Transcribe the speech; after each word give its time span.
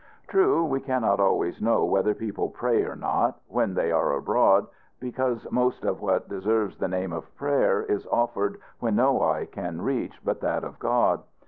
True, 0.25 0.65
we 0.65 0.79
cannot 0.79 1.19
always 1.19 1.61
know 1.61 1.85
whether 1.85 2.15
people 2.15 2.49
pray 2.49 2.81
or 2.85 2.95
not, 2.95 3.39
when 3.47 3.75
they 3.75 3.91
are 3.91 4.13
abroad, 4.15 4.65
because 4.99 5.45
most 5.51 5.85
of 5.85 6.01
what 6.01 6.27
deserves 6.27 6.75
the 6.79 6.87
name 6.87 7.13
of 7.13 7.35
prayer 7.35 7.83
is 7.83 8.07
offered 8.07 8.57
where 8.79 8.91
no 8.91 9.21
eye 9.21 9.45
can 9.45 9.79
reach 9.79 10.19
but 10.25 10.41
that 10.41 10.63
of 10.63 10.79
God. 10.79 11.21